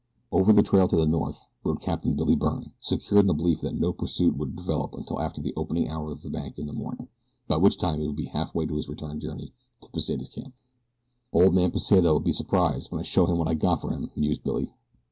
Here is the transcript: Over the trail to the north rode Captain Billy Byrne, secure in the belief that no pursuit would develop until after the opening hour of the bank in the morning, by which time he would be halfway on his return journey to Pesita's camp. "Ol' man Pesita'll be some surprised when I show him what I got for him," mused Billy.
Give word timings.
Over 0.31 0.51
the 0.51 0.63
trail 0.63 0.87
to 0.87 0.95
the 0.95 1.05
north 1.05 1.45
rode 1.63 1.79
Captain 1.79 2.15
Billy 2.15 2.35
Byrne, 2.35 2.71
secure 2.79 3.19
in 3.19 3.27
the 3.27 3.35
belief 3.35 3.61
that 3.61 3.75
no 3.75 3.93
pursuit 3.93 4.35
would 4.35 4.55
develop 4.55 4.95
until 4.95 5.21
after 5.21 5.41
the 5.43 5.53
opening 5.55 5.89
hour 5.89 6.11
of 6.11 6.23
the 6.23 6.31
bank 6.31 6.57
in 6.57 6.65
the 6.65 6.73
morning, 6.73 7.07
by 7.47 7.57
which 7.57 7.77
time 7.77 7.99
he 7.99 8.07
would 8.07 8.15
be 8.15 8.25
halfway 8.25 8.65
on 8.65 8.73
his 8.73 8.89
return 8.89 9.19
journey 9.19 9.53
to 9.81 9.89
Pesita's 9.89 10.29
camp. 10.29 10.55
"Ol' 11.31 11.51
man 11.51 11.69
Pesita'll 11.69 12.19
be 12.19 12.31
some 12.31 12.45
surprised 12.47 12.91
when 12.91 12.99
I 12.99 13.03
show 13.03 13.27
him 13.27 13.37
what 13.37 13.47
I 13.47 13.53
got 13.53 13.79
for 13.81 13.91
him," 13.91 14.09
mused 14.15 14.43
Billy. 14.43 14.73